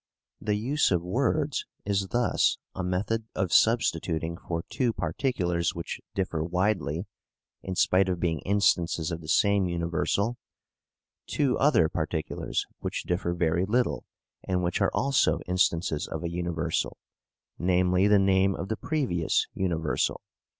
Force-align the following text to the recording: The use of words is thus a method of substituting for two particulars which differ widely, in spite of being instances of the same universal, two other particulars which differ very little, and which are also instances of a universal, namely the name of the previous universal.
The 0.41 0.55
use 0.55 0.89
of 0.89 1.03
words 1.03 1.63
is 1.85 2.07
thus 2.07 2.57
a 2.73 2.81
method 2.83 3.25
of 3.35 3.53
substituting 3.53 4.35
for 4.35 4.63
two 4.67 4.93
particulars 4.93 5.75
which 5.75 6.01
differ 6.15 6.43
widely, 6.43 7.05
in 7.61 7.75
spite 7.75 8.09
of 8.09 8.19
being 8.19 8.39
instances 8.39 9.11
of 9.11 9.21
the 9.21 9.27
same 9.27 9.67
universal, 9.67 10.37
two 11.27 11.55
other 11.59 11.87
particulars 11.87 12.65
which 12.79 13.03
differ 13.03 13.35
very 13.35 13.63
little, 13.67 14.03
and 14.43 14.63
which 14.63 14.81
are 14.81 14.89
also 14.91 15.39
instances 15.45 16.07
of 16.07 16.23
a 16.23 16.31
universal, 16.31 16.97
namely 17.59 18.07
the 18.07 18.17
name 18.17 18.55
of 18.55 18.69
the 18.69 18.77
previous 18.77 19.45
universal. 19.53 20.21